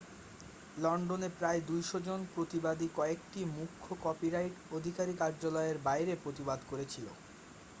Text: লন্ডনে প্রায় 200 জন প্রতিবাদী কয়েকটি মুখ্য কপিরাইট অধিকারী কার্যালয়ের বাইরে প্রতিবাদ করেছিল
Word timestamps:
লন্ডনে 0.77 1.29
প্রায় 1.37 1.59
200 1.67 2.07
জন 2.07 2.19
প্রতিবাদী 2.33 2.87
কয়েকটি 2.95 3.39
মুখ্য 3.55 3.87
কপিরাইট 4.03 4.53
অধিকারী 4.71 5.13
কার্যালয়ের 5.15 5.77
বাইরে 5.87 6.13
প্রতিবাদ 6.23 6.59
করেছিল 6.69 7.07